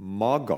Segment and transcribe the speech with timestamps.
[0.00, 0.56] maga.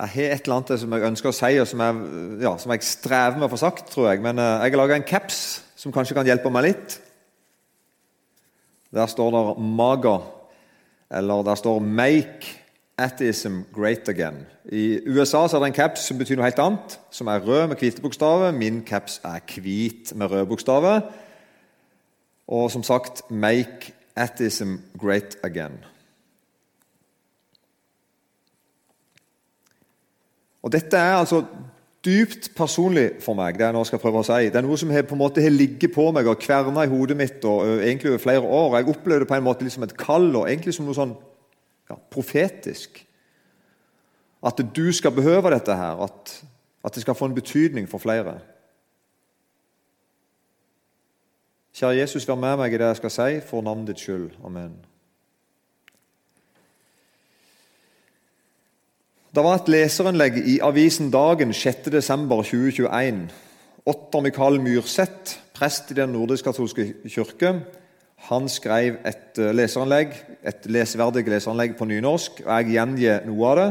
[0.00, 1.96] Jeg har et eller annet som jeg ønsker å si, og som jeg,
[2.40, 4.22] ja, som jeg strever med å få sagt, tror jeg.
[4.24, 5.40] Men eh, jeg har laga en caps
[5.76, 6.96] som kanskje kan hjelpe meg litt.
[8.96, 10.22] Der står det 'maga',
[11.10, 12.56] eller der står 'make
[12.98, 14.48] atheism great again'.
[14.72, 17.68] I USA så er det en caps som betyr noe helt annet, som er rød
[17.68, 18.50] med hvite bokstaver.
[18.52, 21.00] Min caps er hvit med røde bokstaver.
[22.48, 25.99] Og som sagt 'make atheism great again'.
[30.62, 31.44] Og Dette er altså
[32.04, 33.58] dypt personlig for meg.
[33.58, 34.48] Det jeg nå skal prøve å si.
[34.48, 36.92] Det er noe som har, på en måte har ligget på meg og kverna i
[36.92, 38.78] hodet mitt og, og, egentlig over flere år.
[38.78, 41.16] Jeg opplevde det på en måte liksom et kall og egentlig som noe sånn
[41.90, 43.02] ja, profetisk.
[44.46, 46.00] At du skal behøve dette her.
[46.08, 46.36] At,
[46.84, 48.38] at det skal få en betydning for flere.
[51.76, 54.32] Kjære Jesus, vær med meg i det jeg skal si, for navnet ditt skyld.
[54.44, 54.89] Amen.
[59.30, 63.28] Det var et leserinnlegg i avisen Dagen 6.12.2021.
[63.86, 67.52] Otter Mikael Myrseth, prest i Den nordisk-katolske kirke,
[68.26, 72.42] han skrev et eh, leserinnlegg, et leseverdig leserinnlegg på nynorsk.
[72.42, 73.68] og Jeg gjengir noe av det.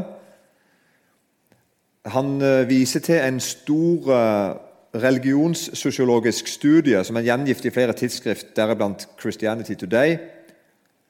[2.16, 4.56] Han eh, viser til en stor eh,
[4.96, 10.18] religionssosiologisk studie som er gjengift i flere tidsskrift, deriblant Christianity Today,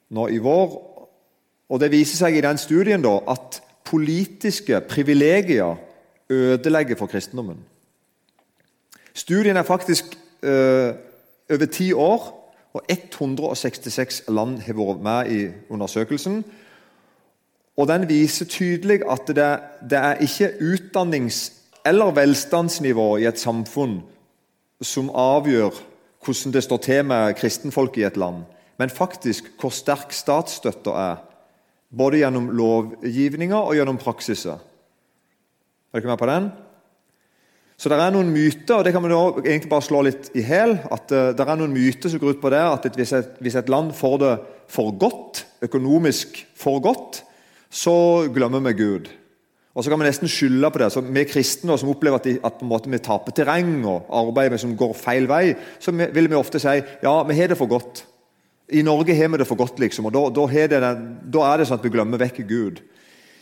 [0.09, 0.77] nå i vår.
[1.69, 5.75] Og Det viser seg i den studien da, at politiske privilegier
[6.29, 7.57] ødelegger for kristendommen.
[9.13, 10.05] Studien er faktisk
[10.43, 10.93] øh,
[11.51, 12.39] over ti år,
[12.73, 16.45] og 166 land har vært med i undersøkelsen.
[17.77, 21.53] Og Den viser tydelig at det, det er ikke utdannings-
[21.85, 24.01] eller velstandsnivået i et samfunn
[24.81, 25.69] som avgjør
[26.25, 28.43] hvordan det står til med kristenfolk i et land,
[28.77, 31.15] men faktisk hvor sterk statsstøtta er
[31.89, 34.59] både gjennom lovgivninga og gjennom praksiser.
[35.89, 36.49] Er dere med på den?
[37.79, 40.75] Så det er noen myter, og det kan vi egentlig bare slå litt i hæl.
[40.91, 43.55] At uh, det er noen myter som går ut på det at hvis et, hvis
[43.55, 44.33] et, land får det
[44.69, 47.23] for godt, økonomisk for godt,
[47.71, 49.07] så glemmer vi Gud.
[49.77, 50.89] Og så kan vi nesten skylde på det.
[50.91, 54.91] Så Vi kristne som opplever at, de, at vi taper terreng og arbeidet som går
[54.97, 58.03] feil vei, så vil vi ofte si ja, vi har det for godt.
[58.69, 60.79] I Norge har vi det for godt, liksom, og da, da, det,
[61.33, 62.83] da, er det sånn at vi glemmer vekk Gud.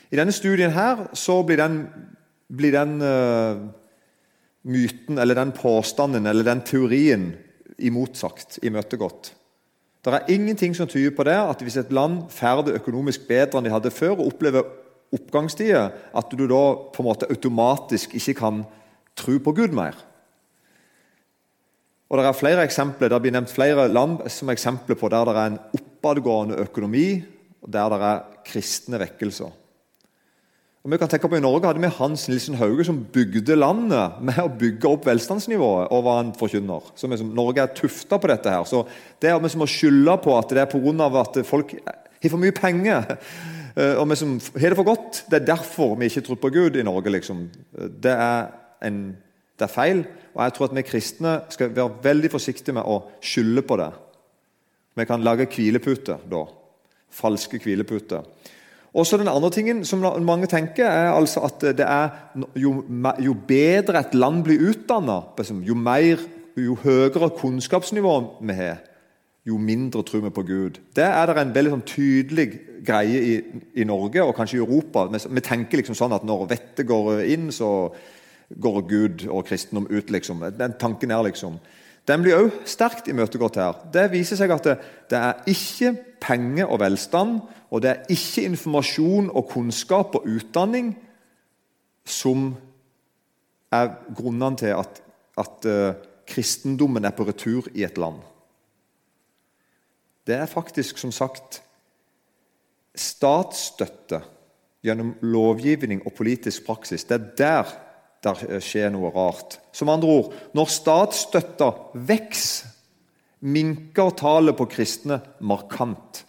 [0.07, 1.81] I denne studien her så blir den,
[2.47, 3.65] blir den uh,
[4.67, 7.33] myten, eller den påstanden, eller den teorien
[7.77, 9.33] imotsagt, imøtegått.
[10.07, 13.59] Det er ingenting som tyder på det at hvis et land får det økonomisk bedre
[13.59, 14.63] enn de hadde før, og opplever
[15.15, 16.63] oppgangstider, at du da
[16.93, 18.63] på en måte automatisk ikke kan
[19.19, 19.97] tro på Gud mer.
[22.07, 25.35] Og Det er flere eksempler, det blir nevnt flere land som eksempler på der det
[25.35, 27.23] er en oppadgående økonomi,
[27.61, 29.51] og der det er kristne vekkelser.
[30.87, 34.21] Og vi kan tenke på I Norge hadde vi Hans Nilsen Hauge som bygde landet
[34.23, 36.85] med å bygge opp velstandsnivået og var en forkynner.
[36.95, 38.53] Så vi, Norge er tufta på dette.
[38.55, 38.63] her.
[38.63, 38.85] Så
[39.19, 41.19] Det er vi som må skylde på at det er pga.
[41.19, 43.17] at folk har for mye penger.
[43.77, 45.25] Eh, og vi som har det for godt.
[45.29, 47.11] Det er derfor vi ikke tror på Gud i Norge.
[47.11, 47.49] liksom.
[48.01, 48.47] Det er
[48.81, 49.17] en
[49.57, 50.03] det er feil,
[50.35, 53.89] og jeg tror at vi kristne skal være veldig forsiktige med å skylde på det.
[54.97, 56.43] Vi kan lage hvileputer da.
[57.13, 58.25] Falske hvileputer.
[58.97, 62.09] Også den andre tingen som mange tenker, er altså at det er
[62.55, 62.83] jo,
[63.21, 65.19] jo bedre et land blir utdanna,
[65.65, 65.77] jo,
[66.57, 68.79] jo høyere kunnskapsnivå vi har,
[69.47, 70.79] jo mindre tror vi på Gud.
[70.95, 72.47] Det er det en veldig sånn tydelig
[72.87, 73.35] greie i,
[73.75, 75.05] i, Norge og kanskje i Europa.
[75.11, 77.69] Vi, vi tenker liksom sånn at når vettet går inn, så
[78.49, 80.09] går Gud og kristendom ut.
[80.09, 80.43] liksom.
[80.59, 81.59] Den tanken er liksom.
[82.07, 83.81] Den blir òg sterkt imøtegått her.
[83.91, 84.77] Det viser seg at det,
[85.11, 85.91] det, er ikke
[86.23, 90.93] penger og velstand, og det er ikke informasjon og kunnskap og utdanning
[92.07, 92.53] som
[93.75, 95.01] er grunnene til at,
[95.35, 95.97] at uh,
[96.27, 98.21] kristendommen er på retur i et land.
[100.27, 101.61] Det er faktisk, som sagt,
[102.95, 104.21] statsstøtte
[104.83, 107.03] gjennom lovgivning og politisk praksis.
[107.03, 107.75] Det er der
[108.27, 109.57] der skjer noe rart.
[109.75, 111.71] Som andre ord, når statsstøtta
[112.07, 112.73] vokser,
[113.47, 116.23] minker tallet på kristne markant,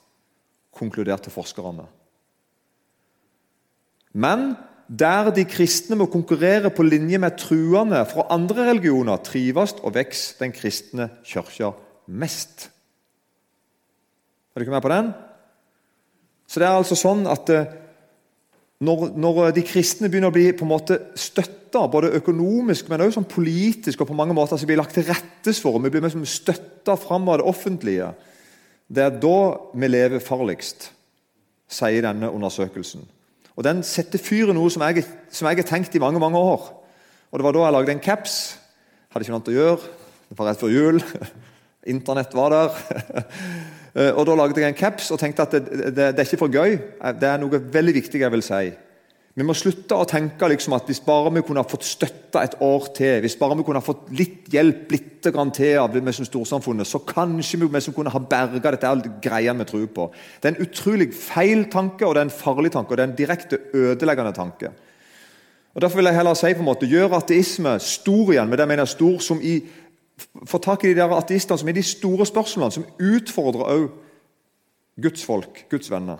[0.77, 1.87] konkluderte forskerne.
[4.13, 4.51] Men
[4.89, 10.45] der de kristne må konkurrere på linje med truende fra andre religioner, trives og vokser
[10.45, 11.73] den kristne kirka
[12.09, 12.69] mest.
[14.53, 15.11] Er du ikke med på den?
[16.49, 17.69] Så det er altså sånn at eh,
[18.79, 23.19] når, når, de kristne begynner å bli på en måte støtta, både økonomisk, men også
[23.19, 26.05] sånn politisk, og på mange måter så blir lagt til rettes for, og vi blir
[26.05, 28.13] liksom støtta fram av det offentlige,
[28.89, 29.41] det er da
[29.75, 30.93] vi lever farligst.
[31.69, 33.03] sier denne undersøkelsen.
[33.59, 36.39] Og Den setter fyr i noe som jeg, som jeg har tenkt i mange mange
[36.39, 36.71] år.
[37.29, 38.59] Og Det var da jeg lagde en caps.
[39.11, 39.91] Hadde ikke noe annet å gjøre.
[40.31, 41.03] Det var rett før jul.
[41.95, 42.71] Internett var der.
[43.99, 46.53] og Da lagde jeg en caps og tenkte at det, det, det er ikke for
[46.53, 46.77] gøy.
[47.19, 48.69] Det er noe veldig viktig jeg vil si.
[49.39, 52.57] Vi må slutte å tenke liksom at hvis bare vi kunne ha fått støtta et
[52.65, 56.27] år til, hvis bare vi kunne ha fått litt hjelp litt til av med som
[56.27, 60.09] storsamfunnet, så kanskje vi, vi kunne ha berga dette greia vi tror på.
[60.41, 63.11] Det er en utrolig feil tanke, og det er en farlig tanke, og det er
[63.13, 64.73] en direkte ødeleggende tanke.
[65.75, 68.67] Og Derfor vil jeg heller si på en måte, gjør ateisme stor igjen, med det
[68.67, 69.61] jeg mener stor, som i
[70.47, 73.89] Få tak i de der ateistene som er de store spørsmålene, som utfordrer òg
[75.03, 76.19] Guds folk, Guds venner.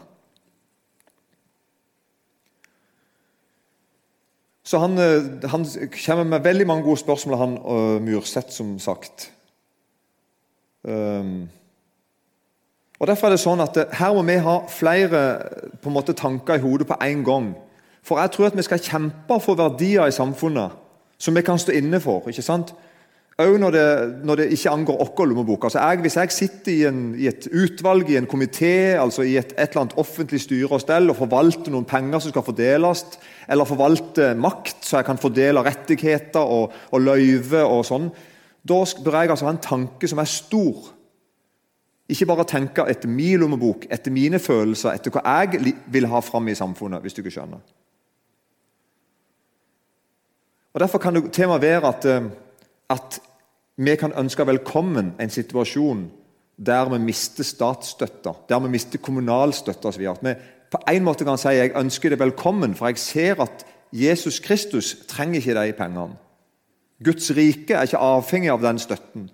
[4.69, 5.67] Så han, eh, han,
[6.07, 9.33] kommer med veldig mange gode spørsmål, han uh, Myrseth, som sagt.
[10.83, 11.49] Um,
[12.99, 15.23] og Derfor er det sånn at eh, her må vi ha flere
[15.81, 17.49] på en måte, tanker i hodet på en gang.
[18.05, 20.77] For jeg tror at vi skal kjempe for verdier i samfunnet
[21.19, 22.29] som vi kan stå inne for.
[22.29, 22.75] ikke sant?
[23.39, 23.77] Òg når,
[24.27, 25.69] når, det ikke angår vår lommebok.
[25.69, 29.37] Altså jeg, hvis jeg sitter i, en, i, et utvalg, i en komité, altså i
[29.39, 33.05] et, et, eller annet offentlig styre og stell, og forvalter noen penger som skal fordeles,
[33.47, 38.09] eller forvalter makt så jeg kan fordele rettigheter og, og løyve og sånn,
[38.67, 40.91] da bør jeg altså ha en tanke som er stor.
[42.11, 46.51] Ikke bare tenke etter min lommebok, etter mine følelser, etter hva jeg vil ha fram
[46.51, 47.07] i samfunnet.
[47.07, 47.63] hvis du ikke skjønner.
[50.75, 52.31] Og Derfor kan det temaet være at, eh,
[52.91, 53.23] at
[53.79, 56.09] vi kan ønske velkommen en situasjon
[56.59, 60.07] der vi mister statsstøtta, der vi mister kommunalstøtta osv.
[60.71, 63.63] På en måte kan si jeg ønsker det velkommen, for jeg ser at
[63.95, 66.17] Jesus Kristus trenger ikke de pengene.
[67.05, 69.29] Guds rike er ikke avhengig av den støtten.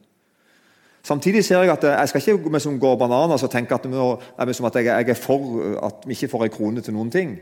[1.04, 4.76] Samtidig ser jeg at jeg skal ikke vi som går bananas og tenke at, at
[4.76, 7.38] jeg er for at vi ikke får en krone til noen ting.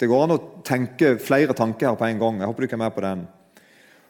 [0.00, 2.40] Det går an å tenke flere tanker her på en gang.
[2.40, 3.26] Jeg håper du ikke er med på den.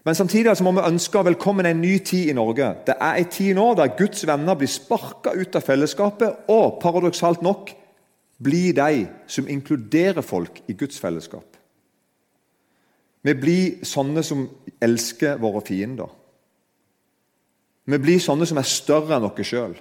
[0.04, 2.70] Men samtidig må vi ønske velkommen en ny tid i Norge.
[2.86, 7.42] Det er en tid nå der Guds venner blir sparka ut av fellesskapet, og paradoksalt
[7.44, 7.74] nok
[8.40, 11.58] blir de som inkluderer folk i Guds fellesskap.
[13.20, 14.46] Vi blir sånne som
[14.80, 16.08] elsker våre fiender.
[17.84, 19.74] Vi blir sånne som er større enn oss sjøl.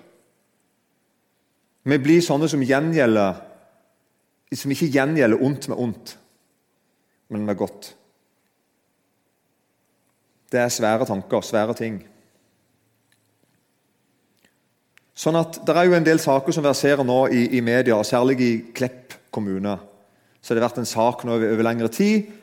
[1.88, 2.64] Vi blir sånne som,
[4.52, 6.18] som ikke gjengjelder ondt med ondt,
[7.32, 7.94] men med godt.
[10.50, 12.00] Det er svære tanker, svære ting.
[15.20, 18.40] Sånn at Det er jo en del saker som verserer nå i, i media, særlig
[18.42, 19.78] i Klepp kommune.
[20.42, 22.36] Så det har vært en sak nå over, over lengre tid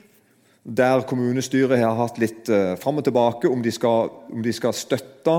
[0.67, 4.75] der kommunestyret har hatt litt uh, fram og tilbake om de, skal, om de skal
[4.75, 5.37] støtte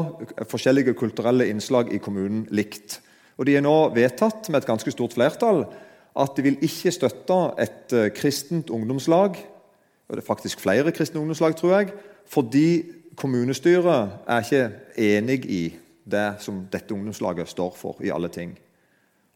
[0.48, 3.02] forskjellige kulturelle innslag i kommunen likt.
[3.36, 5.66] Og De er nå vedtatt med et ganske stort flertall
[6.18, 9.36] at de vil ikke støtte et uh, kristent ungdomslag,
[10.08, 11.92] og det er faktisk flere kristne ungdomslag, tror jeg,
[12.28, 12.70] fordi
[13.18, 14.64] kommunestyret er ikke
[14.98, 15.64] enig i
[16.08, 18.54] det som dette ungdomslaget står for i alle ting.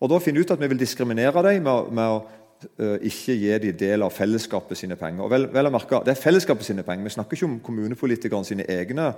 [0.02, 3.36] Og Da finner vi ut at vi vil diskriminere dem med, med å uh, ikke
[3.38, 5.26] gi dem del av fellesskapet sine penger.
[5.26, 7.06] Og vel, vel å merke, Det er fellesskapet sine penger.
[7.06, 9.12] Vi snakker ikke om kommunepolitikerne sine egne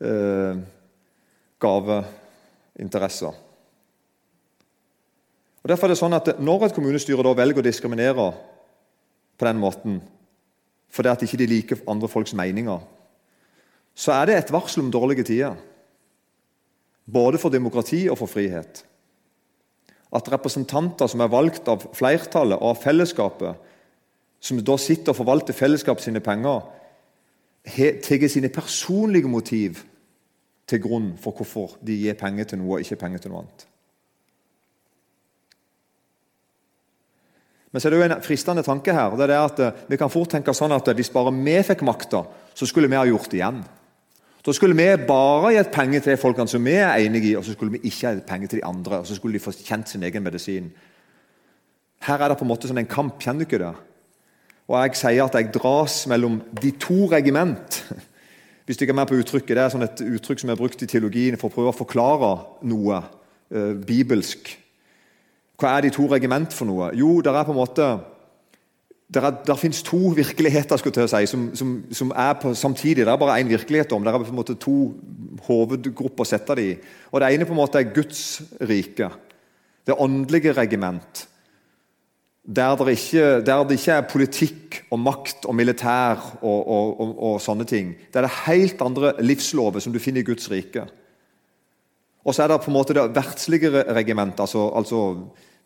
[0.00, 0.62] uh,
[1.60, 3.34] gaveinteresser.
[5.60, 8.30] Og Derfor er det sånn at Når et kommunestyre velger å diskriminere
[9.36, 10.00] på den måten,
[10.90, 12.80] fordi at ikke liker andre folks meninger,
[13.94, 15.56] så er det et varsel om dårlige tider.
[17.10, 18.84] Både for demokrati og for frihet.
[20.14, 23.66] At representanter som er valgt av flertallet og av fellesskapet,
[24.40, 26.62] som da sitter og forvalter fellesskapet sine penger,
[27.66, 29.82] tar sine personlige motiv
[30.70, 33.66] til grunn for hvorfor de gir penger til noe og ikke penger til noe annet.
[37.70, 39.14] Men så er det jo en fristende tanke her.
[39.16, 41.84] det er det at eh, Vi kan fort tenke sånn at hvis bare vi fikk
[41.86, 42.24] makta,
[42.54, 43.60] så skulle vi ha gjort det igjen.
[44.40, 47.44] Da skulle vi bare gitt penger til de folkene som vi er enige i, og
[47.44, 49.00] så skulle vi ikke gitt penger til de andre.
[49.00, 50.70] og Så skulle de få kjent sin egen medisin.
[52.00, 53.74] Her er det på en måte sånn en kamp, kjenner du ikke det?
[54.70, 57.82] Og jeg sier at jeg dras mellom de to regiment.
[58.64, 60.82] Hvis du ikke er med på uttrykket, Det er sånn et uttrykk som er brukt
[60.82, 62.32] i teologien for å prøve å forklare
[62.70, 63.02] noe
[63.50, 64.54] eh, bibelsk.
[65.60, 66.90] Hva er de to regiment for noe?
[66.96, 67.90] Jo, det er på en måte
[69.14, 73.06] der, er, der finnes to virkeligheter skulle jeg si, som, som, som, er på samtidig.
[73.06, 74.04] Det er bare én virkelighet om.
[74.04, 74.76] Det er på en måte to
[75.48, 76.76] hovedgrupper å sette det i.
[77.10, 78.22] Og Det ene på en måte er Guds
[78.70, 79.10] rike.
[79.86, 81.26] Det åndelige regiment.
[82.46, 87.10] Der det, ikke, der det ikke er politikk og makt og militær og, og, og,
[87.18, 87.92] og sånne ting.
[88.08, 90.86] Det er det helt andre livslover som du finner i Guds rike.
[92.24, 95.00] Og så er det på en måte det verdslige regimentet, altså, altså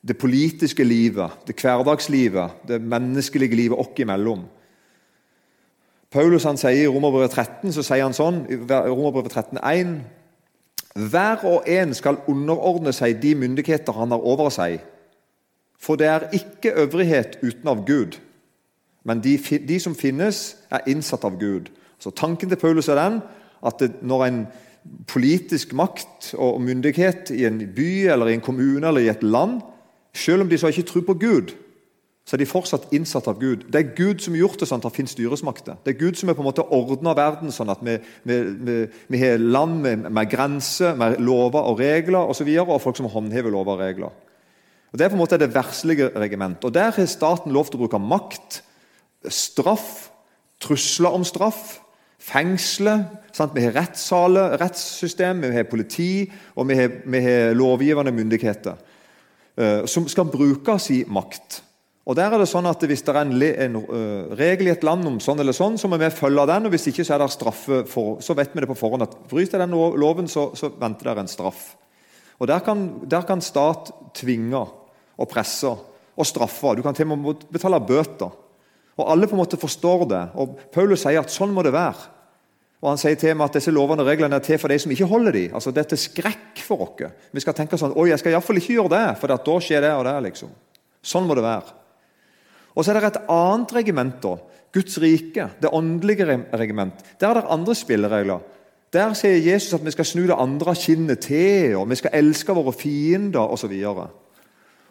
[0.08, 4.44] det politiske livet, det hverdagslivet, det menneskelige livet oss imellom.
[6.11, 10.04] Paulus han sier i Romerbrevet 13 så sier han sånn, i Romerbrevet 13,
[10.94, 14.76] Hver og en skal underordne seg de myndigheter han har over seg.
[15.80, 18.20] For det er ikke øvrighet uten av Gud,
[19.04, 21.73] men de, de som finnes, er innsatt av Gud.
[21.99, 23.18] Så Tanken til Paulus er den
[23.64, 24.40] at det, når en
[25.08, 29.62] politisk makt og myndighet i en by eller i en kommune eller i et land
[30.14, 31.54] selv om de så ikke tror på Gud,
[32.25, 33.66] så er de fortsatt innsatt av Gud.
[33.68, 35.76] Det er Gud som har gjort det sånn at det finnes styresmakter.
[35.85, 37.99] Det er Gud som har på en måte ordna verden sånn at vi,
[39.21, 42.97] har land med, med, grenser, med lover og regler osv., og, så videre, og folk
[42.97, 44.16] som håndhever lover og regler.
[44.92, 46.64] Og Det er på en måte det verslige regiment.
[46.64, 48.62] Og Der har staten lov til å bruke makt,
[49.28, 50.09] straff,
[50.64, 51.80] trusler om straff,
[52.25, 52.97] fengsle.
[53.37, 53.52] Sant?
[53.52, 58.80] Vi har rettssaler, rettssystem, vi har politi, og vi har, vi har lovgivende myndigheter.
[59.54, 61.61] Eh, som skal bruke sin makt.
[62.04, 64.82] Og der er det sånn at Hvis det er en, en uh, regel i et
[64.84, 66.66] land om sånn eller sånn, så må vi følge den.
[66.66, 69.14] og Hvis ikke så er det straffe for, så vet vi det på forhånd at
[69.30, 71.62] bryter den loven, så, så venter det en straff.
[72.42, 74.66] Og Der kan, der kan stat tvinge
[75.16, 76.75] og presse og straffe.
[76.76, 78.34] Du kan til og med betale bøter.
[78.99, 80.25] Og Alle på en måte forstår det.
[80.34, 82.11] og Paulus sier at sånn må det være.
[82.84, 84.92] Og Han sier til meg at disse lovene og reglene er til for de som
[84.92, 85.44] ikke holder de.
[85.56, 87.14] Altså, Dette er skrekk for oss.
[87.32, 89.92] Vi skal tenke sånn Oi, jeg skal iallfall ikke gjøre det, for da skjer det
[89.96, 90.16] og det.
[90.26, 90.50] liksom.
[91.00, 91.72] Sånn må det være.
[92.76, 94.34] Og Så er det et annet regiment, da.
[94.74, 97.00] Guds rike, det åndelige regiment.
[97.20, 98.40] Der er det andre spilleregler.
[98.92, 102.54] Der sier Jesus at vi skal snu det andre kinnet til, og vi skal elske
[102.54, 103.72] våre fiender osv.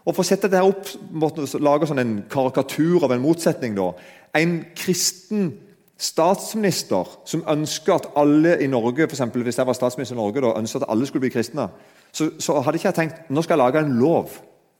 [0.03, 3.75] Og For å sette dette opp, måtte lage sånn en karikatur av en motsetning.
[3.75, 3.91] da.
[4.33, 5.53] En kristen
[5.99, 10.41] statsminister som ønsker at alle i Norge for eksempel, hvis jeg var statsminister i Norge,
[10.41, 11.67] da, ønsket at alle skulle bli kristne,
[12.13, 14.33] så, så, hadde ikke jeg tenkt nå skal jeg lage en lov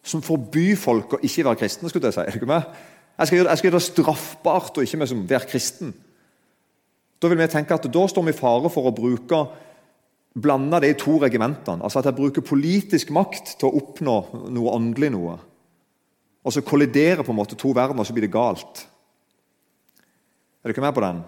[0.04, 1.90] som forbyr folk å ikke være kristne.
[1.90, 2.26] skulle Jeg si.
[2.26, 2.66] Er du ikke med?
[3.18, 5.94] Jeg skal, jeg skal gjøre det straffbart å ikke være kristen.
[7.22, 9.46] Da vil vi tenke at da står vi i fare for å bruke
[10.34, 11.86] blande det i to regimentene.
[11.86, 14.18] Altså at jeg bruker politisk makt til å oppnå
[14.52, 15.12] noe åndelig.
[15.14, 15.38] noe.
[16.44, 18.88] Og så kolliderer på en måte to verdener, og så blir det galt.
[20.64, 21.24] Er du ikke med på den?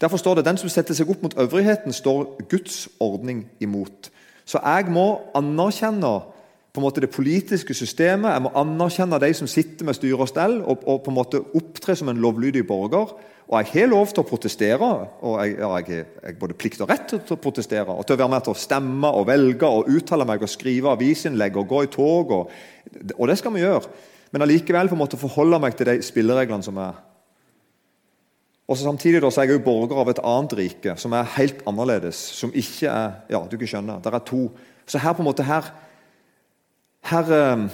[0.00, 4.10] Derfor står det den som setter seg opp mot øvrigheten, står Guds ordning imot.
[4.44, 6.10] Så jeg må anerkjenne
[6.74, 10.28] på en måte det politiske systemet, jeg må anerkjenne de som sitter med styre og
[10.28, 13.14] stell, og, og, på en måte opptre som en lovlydig borger.
[13.46, 14.90] Og jeg har lov til å protestere,
[15.22, 17.94] og jeg har både plikt og rett til å protestere.
[17.94, 20.92] Og til å være med til å stemme og velge og uttale meg og skrive
[20.92, 22.34] avisinnlegg og gå i tog.
[22.34, 22.50] Og,
[23.16, 23.86] og det skal vi gjøre.
[24.34, 27.05] Men allikevel på en forholde meg til de spillereglene som er.
[28.66, 31.60] Og Samtidig da, så er jeg jo borger av et annet rike som er helt
[31.70, 32.18] annerledes.
[32.34, 34.00] Som ikke er Ja, du kan skjønne.
[34.02, 34.50] Det er to.
[34.86, 35.72] Så her på en måte her
[37.06, 37.68] Her, eh,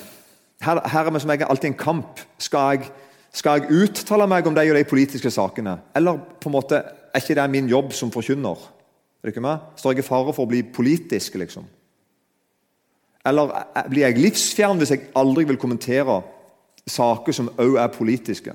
[0.60, 2.20] her, her er vi som jeg alltid en kamp.
[2.38, 2.90] Skal jeg,
[3.32, 5.78] skal jeg uttale meg om de og de politiske sakene?
[5.96, 6.82] Eller på en måte
[7.14, 8.58] er ikke det min jobb som forkynner?
[9.22, 9.58] Er det ikke meg?
[9.76, 11.64] Står jeg i fare for å bli politisk, liksom?
[13.24, 13.52] Eller
[13.88, 16.20] blir jeg livsfjern hvis jeg aldri vil kommentere
[16.86, 18.52] saker som òg er politiske?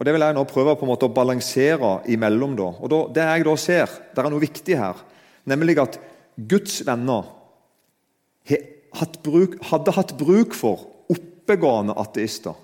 [0.00, 2.56] Og Det vil jeg nå prøve på en måte å balansere imellom.
[2.56, 2.70] da.
[2.80, 4.96] Og da, Det jeg da ser, det er noe viktig her,
[5.44, 6.00] nemlig at
[6.36, 7.36] Guds venner
[8.90, 12.54] hadde hatt bruk for oppegående ateister.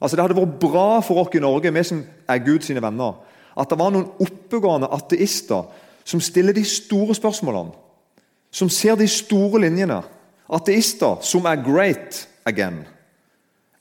[0.00, 3.14] Altså Det hadde vært bra for oss i Norge, vi som er Guds venner,
[3.58, 5.66] at det var noen oppegående ateister
[6.04, 7.74] som stiller de store spørsmålene,
[8.50, 10.02] som ser de store linjene.
[10.48, 12.86] Ateister som er great again,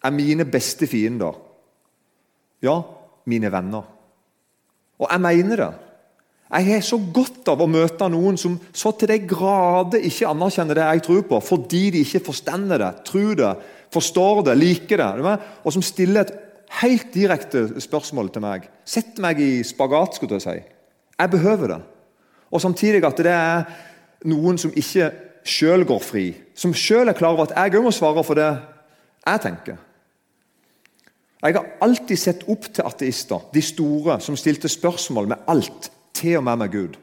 [0.03, 1.46] er mine beste fiender.
[2.63, 2.79] Ja,
[3.29, 3.85] mine venner.
[4.97, 5.73] Og jeg mener det.
[6.47, 10.79] Jeg har så godt av å møte noen som så til de grader ikke anerkjenner
[10.79, 13.49] det jeg tror på, fordi de ikke forstår det, tror det,
[13.91, 15.33] forstår det, liker det.
[15.67, 16.33] Og som stiller et
[16.79, 18.67] helt direkte spørsmål til meg.
[18.87, 20.15] Setter meg i spagat.
[20.15, 20.57] skulle jeg si.
[21.19, 21.81] Jeg behøver det.
[22.51, 23.65] Og samtidig at det er
[24.25, 25.11] noen som ikke
[25.47, 26.27] sjøl går fri.
[26.55, 28.49] Som sjøl er klar over at jeg òg må svare for det
[29.27, 29.77] jeg tenker.
[31.47, 36.41] Jeg har alltid sett opp til ateister, de store, som stilte spørsmål med alt, til
[36.41, 36.97] og med med Gud.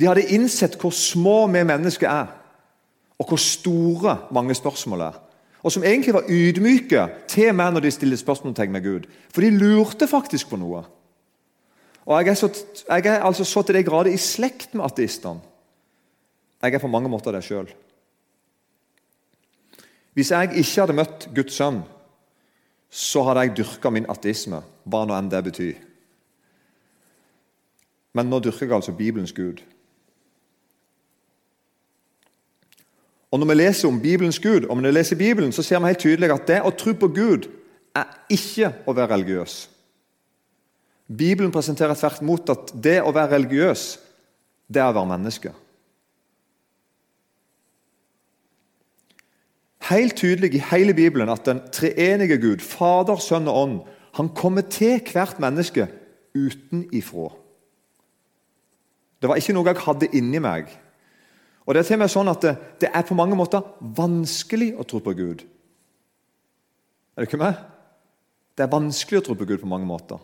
[0.00, 2.30] De hadde innsett hvor små vi mennesker er,
[3.18, 5.18] og hvor store mange spørsmål er.
[5.62, 9.10] Og som egentlig var ydmyke til meg når de stilte spørsmål til med Gud.
[9.34, 10.84] For de lurte faktisk på noe.
[12.06, 12.48] Og Jeg er, så,
[12.88, 15.42] jeg er altså så til de grader i slekt med ateistene.
[16.62, 17.68] Jeg er på mange måter det sjøl.
[20.14, 21.82] Hvis jeg ikke hadde møtt Guds sønn
[22.90, 25.80] så hadde jeg dyrka min ateisme, hva nå enn det betyr.
[28.16, 29.60] Men nå dyrker jeg altså Bibelens Gud.
[33.30, 35.86] Og Når vi leser om Bibelens Gud, og når vi leser Bibelen, så ser vi
[35.86, 37.50] helt tydelig at det å tro på Gud
[37.96, 39.68] er ikke å være religiøs.
[41.08, 43.98] Bibelen presenterer tvert imot at det å være religiøs,
[44.68, 45.52] det er å være menneske.
[49.88, 53.78] Helt tydelig i hele Bibelen at den treenige Gud, Fader, Sønn og Ånd,
[54.18, 55.86] han kommer til hvert menneske
[56.36, 57.30] utenifra.
[59.22, 60.68] Det var ikke noe jeg hadde inni meg.
[61.66, 64.86] Og Det er til meg sånn at det, det er på mange måter vanskelig å
[64.88, 65.44] tro på Gud.
[67.16, 67.58] Er det ikke meg?
[68.56, 70.20] Det er vanskelig å tro på Gud på mange måter.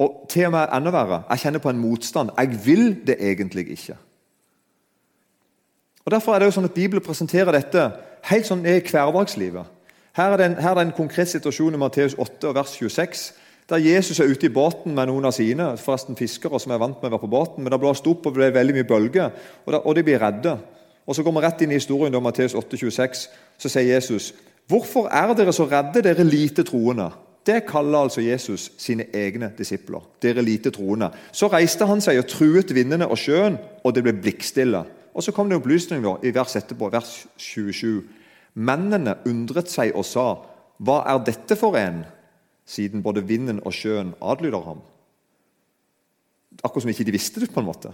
[0.00, 2.32] Og til og med enda verre, jeg kjenner på en motstand.
[2.38, 3.98] Jeg vil det egentlig ikke.
[6.02, 7.84] Og Derfor er det jo sånn at Bibelen presenterer dette
[8.30, 9.78] helt sånn i hverdagslivet.
[10.16, 13.22] Her er, det en, her er det en konkret situasjon i Matteus 8, vers 26,
[13.70, 16.98] der Jesus er ute i båten med noen av sine, forresten fiskere som er vant
[17.00, 17.64] med å være på båten.
[17.64, 19.32] Men det blåste opp og ble veldig mye bølger,
[19.64, 20.58] og, og, de blir redde.
[21.06, 23.26] Og Så går vi rett inn i historien om Matteus 8, 26,
[23.58, 24.32] så sier Jesus.:
[24.68, 27.08] Hvorfor er dere så redde, dere lite troende?
[27.46, 30.04] Det kaller altså Jesus sine egne disipler.
[30.22, 31.08] Dere lite troende.
[31.32, 34.84] Så reiste han seg og truet vindene og sjøen, og det ble blikkstille.
[35.14, 38.02] Og Så kom det opplysning da, i vers etterpå, vers 27.
[38.54, 40.36] Mennene undret seg og sa,
[40.80, 42.06] 'Hva er dette for en?'
[42.66, 44.80] siden både vinden og sjøen adlyder ham.
[46.64, 47.50] Akkurat som ikke de visste det.
[47.50, 47.92] på en måte.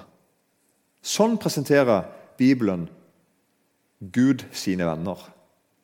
[1.03, 2.05] Sånn presenterer
[2.39, 2.89] Bibelen
[4.13, 5.17] Gud sine venner.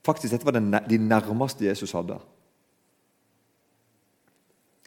[0.04, 0.52] Faktisk, Dette var
[0.88, 2.18] de nærmeste Jesus hadde.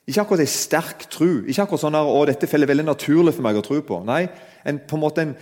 [0.07, 1.25] Ikke akkurat en sterk tro.
[1.43, 3.99] Ikke akkurat sånn at dette faller veldig naturlig for meg å tro på.
[4.07, 4.27] Nei,
[4.63, 5.33] en, på en måte en,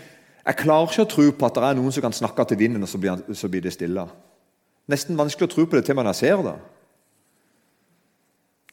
[0.45, 2.85] Jeg klarer ikke å tro på at det er noen som kan snakke til vinden,
[2.85, 2.99] og så
[3.49, 4.05] blir, det stille.
[4.91, 6.55] Nesten vanskelig å tro på det til man ser det.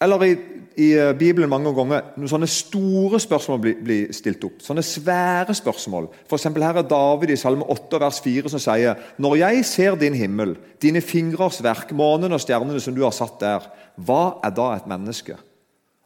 [0.03, 0.33] Eller i,
[0.83, 4.59] i eh, Bibelen mange ganger når sånne store spørsmål blir, blir stilt opp.
[4.65, 6.09] Sånne svære spørsmål.
[6.29, 10.19] For Her er David i Salme 8 vers 4 som sier Når jeg ser din
[10.19, 14.73] himmel, dine fingrers verk, månen og stjernene som du har satt der, hva er da
[14.75, 15.39] et menneske?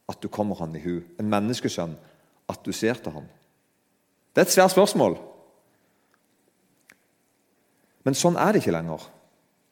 [0.09, 1.01] at du kommer han i hu.
[1.21, 1.97] En menneskesønn.
[2.47, 3.25] At du ser til ham.
[4.35, 5.17] Det er et svært spørsmål.
[8.07, 9.03] Men sånn er det ikke lenger.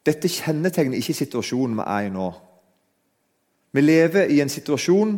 [0.05, 2.27] Dette kjennetegner ikke situasjonen vi er i nå.
[3.75, 5.15] Vi lever i en situasjon,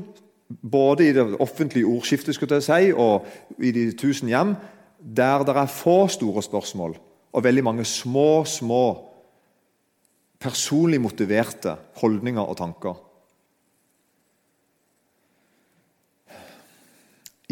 [0.46, 3.26] både i det offentlige ordskiftet skulle jeg si, og
[3.58, 4.54] i de tusen hjem,
[5.00, 6.96] der det er få store spørsmål
[7.36, 8.84] og veldig mange små, små
[10.40, 12.94] personlig motiverte holdninger og tanker.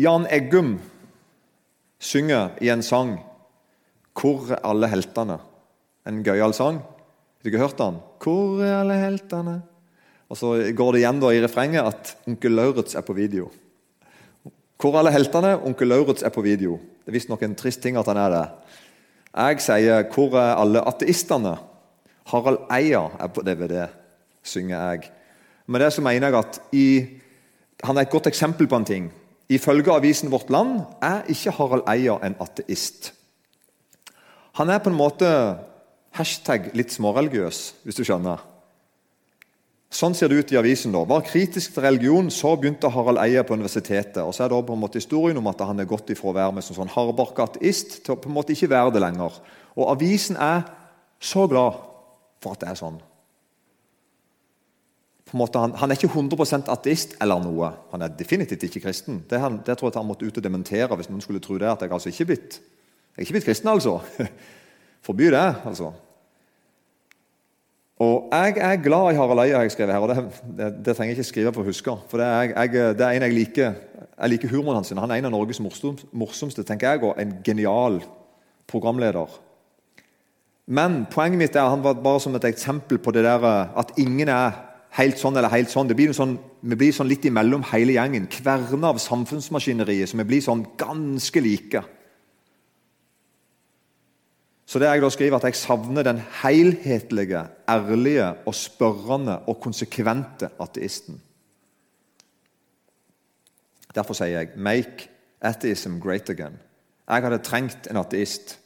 [0.01, 0.79] Jan Eggum
[2.01, 3.19] synger i en sang
[4.15, 5.54] 'Hvor er alle heltene?'
[6.09, 6.81] En gøyal sang.
[6.81, 8.01] Har ikke hørt den?
[8.21, 9.63] 'Hvor er alle heltene?'
[10.29, 13.51] Og Så går det igjen da i refrenget at onkel Lauritz er på video.
[14.81, 15.59] Hvor er alle heltene?
[15.65, 16.79] Onkel Lauritz er på video.
[17.05, 18.49] Det er visstnok en trist ting at han er det.
[19.37, 21.59] Jeg sier 'Hvor er alle ateistene?'
[22.27, 23.89] Harald Eia er på DVD,
[24.43, 25.11] synger jeg.
[25.67, 27.07] Med det så mener jeg at i,
[27.85, 29.13] han er et godt eksempel på en ting.
[29.49, 33.13] Ifølge avisen Vårt Land er ikke Harald Eia en ateist.
[34.55, 35.29] Han er på en måte
[36.15, 38.43] hashtag litt småreligiøs, hvis du skjønner.
[39.95, 40.93] Sånn ser det ut i avisen.
[40.95, 41.05] da.
[41.07, 44.23] Var kritisk til religion, så begynte Harald Eia på universitetet.
[44.25, 46.35] Og så er det på en måte historien om at han er gått ifra å
[46.35, 49.39] være med som sånn hardbarka ateist til å på en måte ikke være det lenger.
[49.79, 50.67] Og avisen er
[51.23, 51.79] så glad
[52.43, 53.03] for at det er sånn
[55.35, 57.73] på en måte, han, han, er ikke 100% ateist eller noe.
[57.91, 59.17] Han er definitivt ikke kristen.
[59.27, 61.67] Det, han, det tror jeg han måtte ut og dementere hvis noen skulle tro det.
[61.67, 63.97] at Jeg altså ikke blitt, jeg er ikke blitt kristen, altså.
[65.07, 65.91] Forby det, altså.
[68.33, 70.03] Jeg er glad i Harald Eia, jeg skrevet her.
[70.03, 71.97] og Det, det, det trenger jeg ikke skrive for å huske.
[72.11, 73.75] for Det er, jeg, det er en jeg liker.
[74.15, 74.93] Jeg liker humoren hans.
[74.97, 78.01] Han er en av Norges morsomste, tenker jeg, og en genial
[78.71, 79.41] programleder.
[80.67, 84.31] Men poenget mitt er han var bare som et eksempel på det der at ingen
[84.33, 84.55] er
[84.97, 85.91] helt sånn eller helt sånn.
[85.93, 88.27] Blir sånn, Vi blir sånn litt imellom hele gjengen.
[88.31, 90.09] Kverner av samfunnsmaskineriet.
[90.09, 91.83] Så vi blir sånn ganske like.
[94.67, 100.49] Så det jeg da skriver at jeg savner den helhetlige, ærlige og spørrende og konsekvente
[100.61, 101.21] ateisten.
[103.95, 105.09] Derfor sier jeg 'make
[105.41, 106.59] atheism great again'.
[107.09, 108.59] Jeg hadde trengt en ateist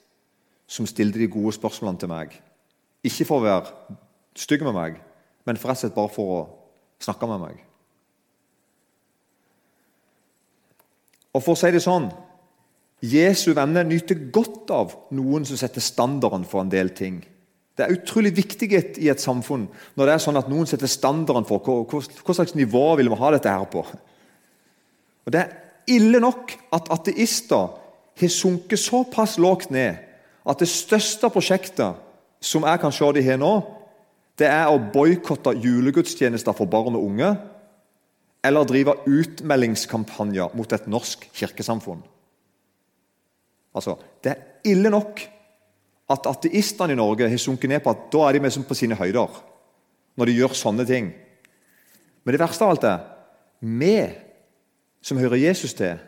[0.67, 2.43] som stilte de gode spørsmålene til meg.
[3.05, 3.97] Ikke for å være
[4.37, 5.01] stygg med meg,
[5.45, 6.49] men for rett og slett bare for å
[7.01, 7.65] snakke med meg.
[11.33, 12.11] Og for å si det sånn
[13.05, 17.21] Jesu venner nyter godt av noen som setter standarden for en del ting.
[17.79, 21.47] Det er utrolig viktig i et samfunn når det er sånn at noen setter standarden
[21.47, 23.85] for hva slags nivå vil vi ha dette her på.
[25.27, 27.71] Og Det er ille nok at ateister
[28.19, 30.03] har sunket såpass lågt ned
[30.49, 32.03] at det største prosjektet
[32.43, 33.55] som jeg kan se de har nå,
[34.39, 37.31] det er å boikotte julegudstjenester for barn og unge
[38.47, 42.03] eller drive utmeldingskampanjer mot et norsk kirkesamfunn.
[43.75, 45.21] Altså, Det er ille nok
[46.09, 48.97] at ateistene i Norge har sunket ned på at da er de liksom på sine
[48.97, 49.43] høyder
[50.19, 51.13] når de gjør sånne ting.
[52.25, 53.05] Men det verste av alt er
[53.61, 53.99] vi
[55.05, 55.99] som hører Jesus til,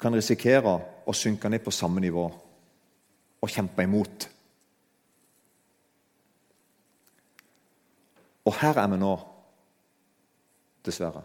[0.00, 2.28] kan risikere å synke ned på samme nivå
[3.40, 4.28] og kjempe imot.
[8.46, 9.12] Og her er vi nå,
[10.86, 11.24] dessverre.